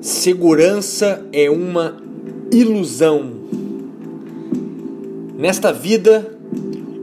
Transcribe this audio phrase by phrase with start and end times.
[0.00, 1.98] Segurança é uma
[2.50, 3.32] ilusão.
[5.36, 6.38] Nesta vida,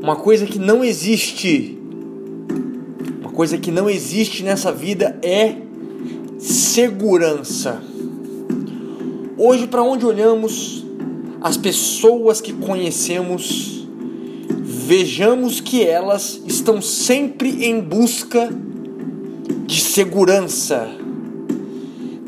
[0.01, 1.77] uma coisa que não existe,
[3.21, 5.57] uma coisa que não existe nessa vida é
[6.39, 7.83] segurança.
[9.37, 10.83] Hoje, para onde olhamos,
[11.39, 13.87] as pessoas que conhecemos,
[14.49, 18.49] vejamos que elas estão sempre em busca
[19.67, 20.89] de segurança,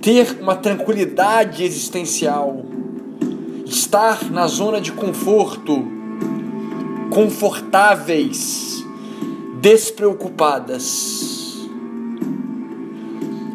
[0.10, 2.66] ter uma tranquilidade existencial,
[3.64, 5.86] estar na zona de conforto,
[7.12, 8.84] confortáveis,
[9.62, 11.60] despreocupadas.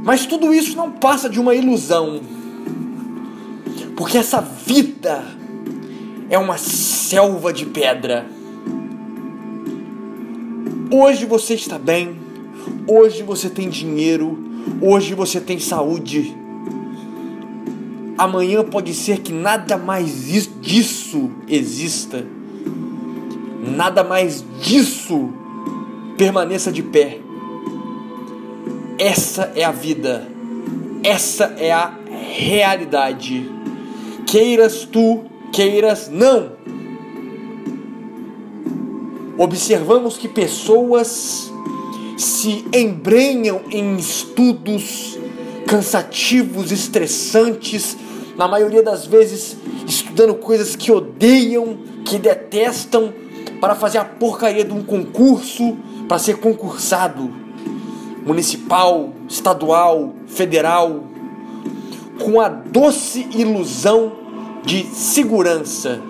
[0.04, 2.20] Mas tudo isso não passa de uma ilusão,
[3.96, 5.24] porque essa vida
[6.30, 8.27] é uma selva de pedra.
[10.88, 12.22] Hoje você está bem,
[12.86, 14.38] Hoje você tem dinheiro,
[14.80, 16.43] hoje você tem saúde.
[18.16, 20.28] Amanhã pode ser que nada mais
[20.60, 22.24] disso exista.
[23.76, 25.32] Nada mais disso
[26.16, 27.18] permaneça de pé.
[28.98, 30.28] Essa é a vida.
[31.02, 31.92] Essa é a
[32.36, 33.50] realidade.
[34.26, 36.52] Queiras tu, queiras não.
[39.36, 41.52] Observamos que pessoas
[42.16, 45.18] se embrenham em estudos
[45.66, 47.96] cansativos, estressantes,
[48.36, 53.12] na maioria das vezes estudando coisas que odeiam, que detestam,
[53.60, 55.76] para fazer a porcaria de um concurso,
[56.08, 57.30] para ser concursado
[58.24, 61.04] municipal, estadual, federal,
[62.22, 64.12] com a doce ilusão
[64.64, 66.00] de segurança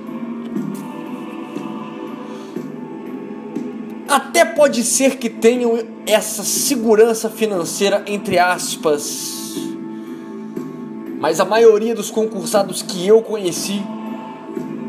[4.15, 9.44] Até pode ser que tenham essa segurança financeira, entre aspas.
[11.25, 13.83] Mas a maioria dos concursados que eu conheci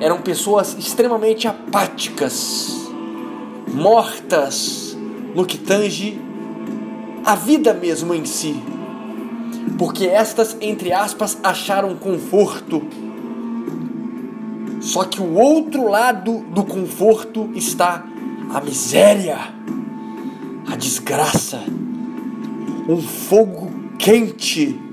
[0.02, 2.90] eram pessoas extremamente apáticas,
[3.74, 4.98] mortas
[5.34, 6.20] no que tange
[7.24, 8.62] a vida mesmo em si.
[9.78, 12.82] Porque estas, entre aspas, acharam conforto.
[14.82, 18.06] Só que o outro lado do conforto está
[18.54, 19.38] a miséria,
[20.68, 21.64] a desgraça,
[22.90, 24.85] um fogo quente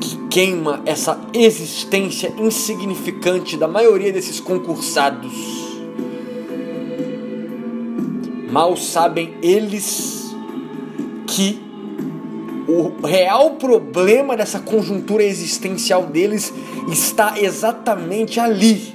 [0.00, 5.32] que queima essa existência insignificante da maioria desses concursados.
[8.50, 10.34] Mal sabem eles
[11.26, 11.60] que
[12.68, 16.52] o real problema dessa conjuntura existencial deles
[16.90, 18.94] está exatamente ali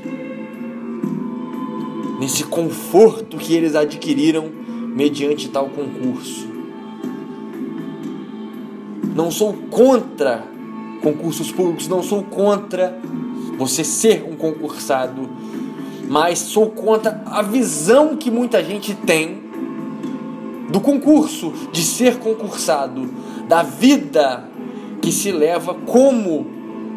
[2.19, 4.49] nesse conforto que eles adquiriram
[4.95, 6.47] mediante tal concurso.
[9.15, 10.45] Não sou contra
[11.01, 12.97] concursos públicos, não sou contra
[13.57, 15.29] você ser um concursado,
[16.07, 19.41] mas sou contra a visão que muita gente tem
[20.69, 23.09] do concurso, de ser concursado,
[23.47, 24.45] da vida
[25.01, 26.45] que se leva como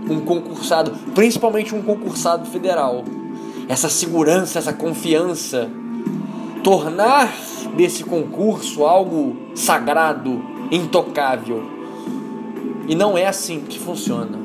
[0.09, 3.05] um concursado, principalmente um concursado federal
[3.69, 5.71] essa segurança, essa confiança,
[6.63, 7.33] tornar
[7.77, 11.74] desse concurso algo sagrado, intocável.
[12.87, 14.39] E não é assim que funciona.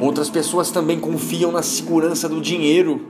[0.00, 3.00] Outras pessoas também confiam na segurança do dinheiro,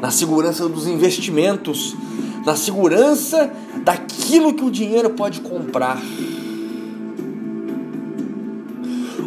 [0.00, 1.96] na segurança dos investimentos,
[2.44, 3.50] na segurança
[3.82, 6.00] daquilo que o dinheiro pode comprar.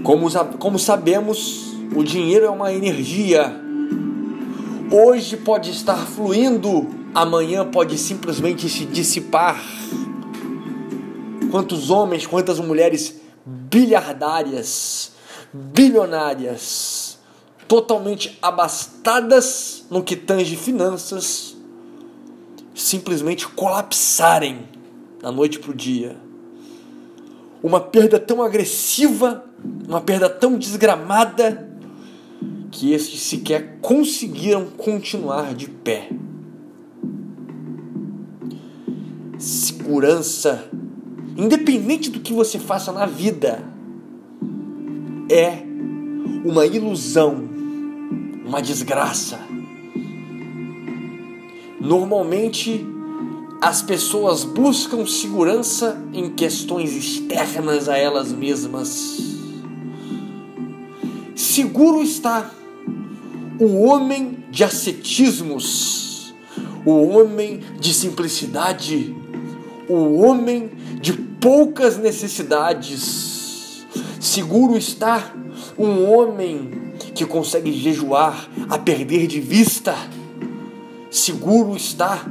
[0.04, 3.60] Como, como sabemos, o dinheiro é uma energia.
[4.90, 9.62] Hoje pode estar fluindo, amanhã pode simplesmente se dissipar.
[11.50, 15.12] Quantos homens, quantas mulheres bilhardárias,
[15.54, 17.18] bilionárias,
[17.68, 21.56] totalmente abastadas no que tange finanças,
[22.74, 24.68] simplesmente colapsarem
[25.22, 26.16] da noite para o dia.
[27.62, 29.44] Uma perda tão agressiva,
[29.88, 31.70] uma perda tão desgramada
[32.72, 36.10] que estes sequer conseguiram continuar de pé.
[39.38, 40.70] Segurança,
[41.40, 43.64] independente do que você faça na vida,
[45.30, 45.64] é
[46.44, 47.48] uma ilusão,
[48.46, 49.40] uma desgraça.
[51.80, 52.86] Normalmente,
[53.62, 59.18] as pessoas buscam segurança em questões externas a elas mesmas.
[61.36, 62.52] Seguro está
[63.58, 66.34] o homem de ascetismos,
[66.86, 69.16] o homem de simplicidade,
[69.88, 70.70] o homem
[71.40, 73.86] poucas necessidades.
[74.20, 75.34] Seguro está
[75.78, 79.96] um homem que consegue jejuar a perder de vista.
[81.10, 82.26] Seguro está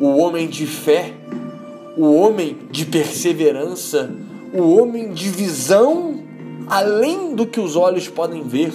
[0.00, 1.14] o homem de fé,
[1.96, 4.14] o homem de perseverança,
[4.52, 6.20] o homem de visão
[6.66, 8.72] além do que os olhos podem ver.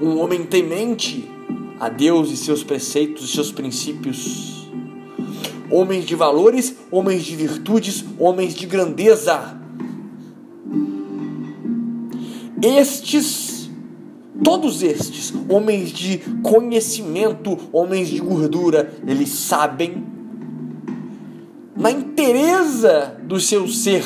[0.00, 1.30] Um homem temente
[1.78, 4.61] a Deus e seus preceitos e seus princípios.
[5.72, 9.60] Homens de valores, homens de virtudes, homens de grandeza
[12.62, 13.68] estes,
[14.42, 20.04] todos estes, homens de conhecimento, homens de gordura, eles sabem,
[21.76, 24.04] na inteireza do seu ser,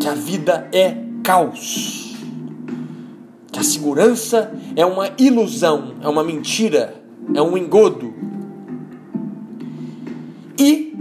[0.00, 2.16] que a vida é caos,
[3.52, 7.02] que a segurança é uma ilusão, é uma mentira,
[7.34, 8.14] é um engodo.
[10.58, 10.94] E,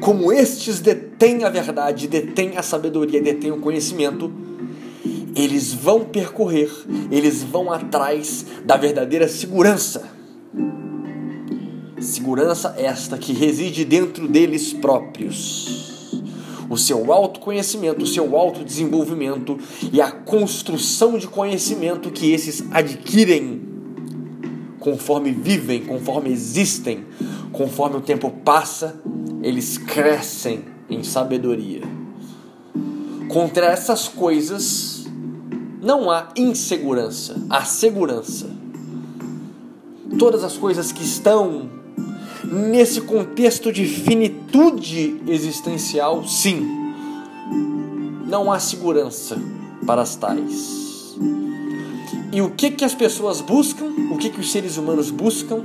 [0.00, 4.32] como estes detêm a verdade, detêm a sabedoria, detêm o conhecimento,
[5.34, 6.70] eles vão percorrer,
[7.10, 10.08] eles vão atrás da verdadeira segurança.
[12.00, 16.22] Segurança esta que reside dentro deles próprios.
[16.68, 19.58] O seu autoconhecimento, o seu autodesenvolvimento
[19.92, 23.66] e a construção de conhecimento que esses adquirem
[24.86, 27.04] conforme vivem, conforme existem,
[27.56, 29.00] conforme o tempo passa,
[29.42, 31.82] eles crescem em sabedoria.
[33.28, 35.06] Contra essas coisas,
[35.82, 38.50] não há insegurança, há segurança.
[40.18, 41.70] Todas as coisas que estão
[42.44, 46.94] nesse contexto de finitude existencial, sim,
[48.28, 49.36] não há segurança
[49.86, 51.16] para as tais.
[52.32, 53.86] E o que que as pessoas buscam?
[54.10, 55.64] O que que os seres humanos buscam?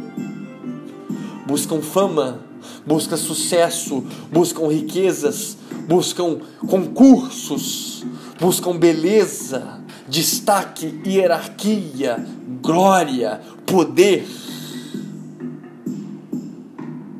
[1.51, 2.39] Buscam fama,
[2.85, 8.05] buscam sucesso, buscam riquezas, buscam concursos,
[8.39, 12.25] buscam beleza, destaque, hierarquia,
[12.61, 14.25] glória, poder.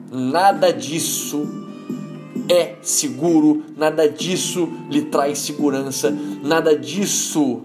[0.09, 1.45] Nada disso
[2.47, 6.09] é seguro, nada disso lhe traz segurança,
[6.41, 7.63] nada disso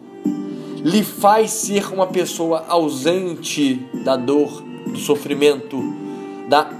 [0.83, 5.96] lhe faz ser uma pessoa ausente da dor, do sofrimento,
[6.49, 6.71] da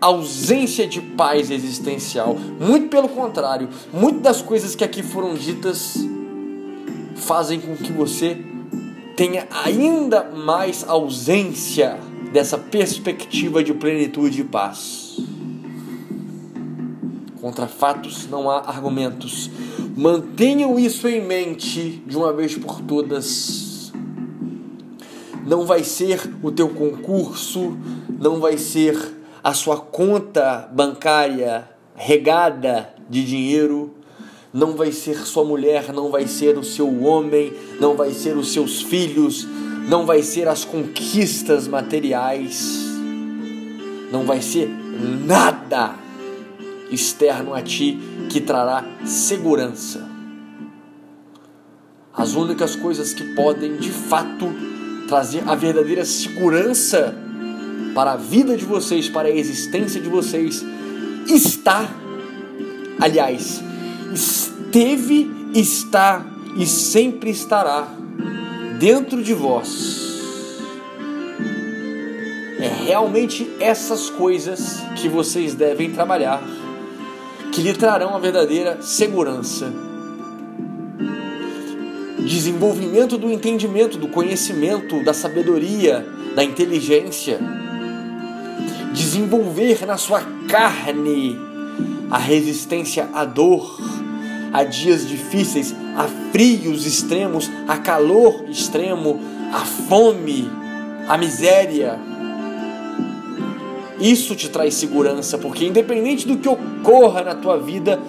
[0.00, 2.36] ausência de paz existencial.
[2.60, 5.96] Muito pelo contrário, muitas das coisas que aqui foram ditas
[7.16, 8.36] fazem com que você
[9.16, 11.98] tenha ainda mais ausência
[12.32, 15.18] dessa perspectiva de plenitude e paz.
[17.40, 19.50] Contra fatos não há argumentos.
[19.96, 23.73] Mantenham isso em mente de uma vez por todas.
[25.46, 27.76] Não vai ser o teu concurso,
[28.08, 28.96] não vai ser
[29.42, 33.94] a sua conta bancária regada de dinheiro,
[34.52, 38.52] não vai ser sua mulher, não vai ser o seu homem, não vai ser os
[38.52, 39.46] seus filhos,
[39.88, 42.86] não vai ser as conquistas materiais,
[44.10, 44.68] não vai ser
[45.26, 45.96] nada
[46.90, 47.98] externo a ti
[48.30, 50.08] que trará segurança.
[52.16, 54.46] As únicas coisas que podem de fato
[55.14, 57.14] trazer a verdadeira segurança
[57.94, 60.64] para a vida de vocês, para a existência de vocês,
[61.28, 61.88] está,
[62.98, 63.62] aliás,
[64.12, 67.86] esteve, está e sempre estará
[68.80, 70.18] dentro de vós.
[72.58, 76.42] É realmente essas coisas que vocês devem trabalhar,
[77.52, 79.83] que lhe trarão a verdadeira segurança.
[82.24, 87.38] Desenvolvimento do entendimento, do conhecimento, da sabedoria, da inteligência.
[88.94, 91.38] Desenvolver na sua carne
[92.10, 93.78] a resistência à dor,
[94.52, 99.20] a dias difíceis, a frios extremos, a calor extremo,
[99.52, 100.50] a fome,
[101.06, 101.98] a miséria.
[104.00, 108.00] Isso te traz segurança, porque independente do que ocorra na tua vida,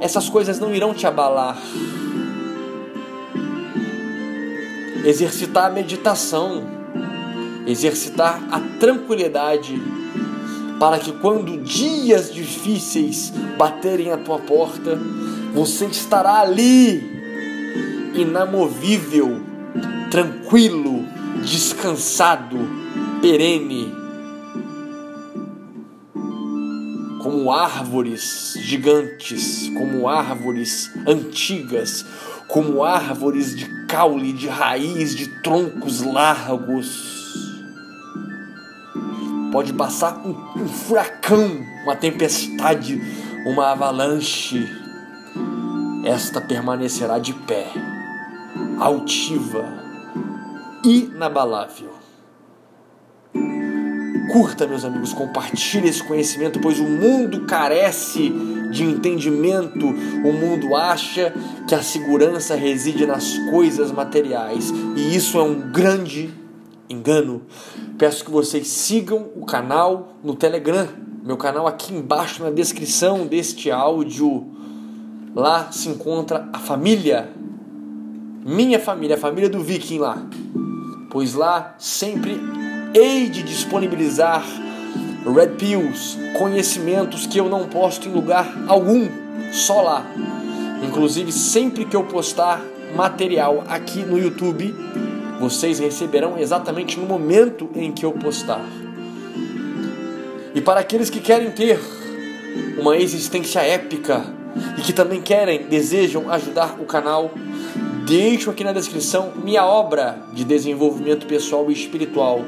[0.00, 1.58] essas coisas não irão te abalar.
[5.04, 6.62] Exercitar a meditação,
[7.66, 9.80] exercitar a tranquilidade
[10.78, 14.98] para que quando dias difíceis baterem a tua porta,
[15.52, 17.02] você estará ali,
[18.14, 19.40] inamovível,
[20.10, 21.04] tranquilo,
[21.42, 22.58] descansado,
[23.20, 23.92] perene,
[27.22, 32.06] como árvores gigantes, como árvores antigas,
[32.52, 37.10] como árvores de caule, de raiz, de troncos largos
[39.50, 43.02] Pode passar um, um furacão, uma tempestade,
[43.44, 44.68] uma avalanche.
[46.04, 47.66] esta permanecerá de pé,
[48.78, 49.64] altiva,
[50.84, 51.90] inabalável.
[54.32, 58.32] Curta, meus amigos, compartilhe esse conhecimento, pois o mundo carece
[58.70, 59.86] de entendimento.
[59.86, 61.34] O mundo acha
[61.66, 66.32] que a segurança reside nas coisas materiais e isso é um grande
[66.88, 67.42] engano.
[67.98, 70.88] Peço que vocês sigam o canal no Telegram,
[71.22, 74.46] meu canal aqui embaixo na descrição deste áudio.
[75.34, 77.30] Lá se encontra a família,
[78.44, 80.26] minha família, a família do Viking lá.
[81.10, 82.40] Pois lá sempre
[82.94, 84.44] hei de disponibilizar
[85.26, 89.06] Red Pills, conhecimentos que eu não posto em lugar algum,
[89.52, 90.06] só lá.
[90.82, 92.62] Inclusive, sempre que eu postar
[92.96, 94.74] material aqui no YouTube,
[95.38, 98.64] vocês receberão exatamente no momento em que eu postar.
[100.54, 101.78] E para aqueles que querem ter
[102.78, 104.24] uma existência épica
[104.78, 107.30] e que também querem, desejam ajudar o canal,
[108.06, 112.40] deixo aqui na descrição minha obra de desenvolvimento pessoal e espiritual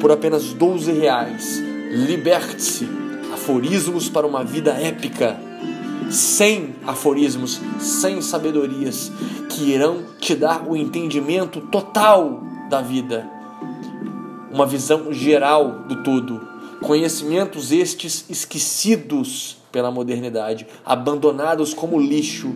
[0.00, 1.65] por apenas 12 reais
[1.96, 2.86] Liberte-se.
[3.32, 5.40] Aforismos para uma vida épica.
[6.10, 9.10] Sem aforismos, sem sabedorias,
[9.48, 13.26] que irão te dar o entendimento total da vida.
[14.52, 16.46] Uma visão geral do todo.
[16.82, 22.54] Conhecimentos estes esquecidos pela modernidade, abandonados como lixo,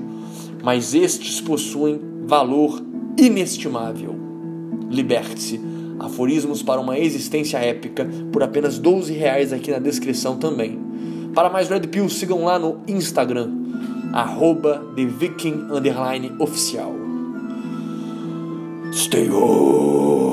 [0.63, 2.83] mas estes possuem valor
[3.17, 4.15] inestimável.
[4.91, 10.79] Liberte-se Aforismos para uma existência épica por apenas 12 reais aqui na descrição também.
[11.35, 13.51] Para mais Red Pill, sigam lá no Instagram,
[14.13, 15.69] arroba TheViking
[16.41, 16.95] Oficial.
[18.93, 20.30] Stay on!